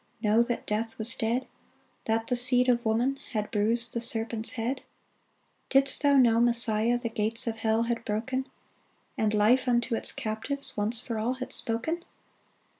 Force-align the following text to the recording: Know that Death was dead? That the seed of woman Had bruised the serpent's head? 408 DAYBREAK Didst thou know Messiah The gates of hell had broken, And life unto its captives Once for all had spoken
Know 0.19 0.41
that 0.41 0.65
Death 0.65 0.97
was 0.97 1.13
dead? 1.13 1.45
That 2.05 2.25
the 2.25 2.35
seed 2.35 2.67
of 2.69 2.83
woman 2.83 3.19
Had 3.33 3.51
bruised 3.51 3.93
the 3.93 4.01
serpent's 4.01 4.53
head? 4.53 4.81
408 5.69 5.69
DAYBREAK 5.69 5.69
Didst 5.85 6.01
thou 6.01 6.15
know 6.17 6.39
Messiah 6.39 6.97
The 6.97 7.09
gates 7.09 7.45
of 7.45 7.57
hell 7.57 7.83
had 7.83 8.03
broken, 8.03 8.47
And 9.15 9.31
life 9.31 9.67
unto 9.67 9.93
its 9.93 10.11
captives 10.11 10.75
Once 10.75 11.01
for 11.01 11.19
all 11.19 11.35
had 11.35 11.53
spoken 11.53 12.03